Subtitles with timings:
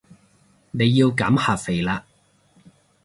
[0.71, 2.07] 你要減下肥啦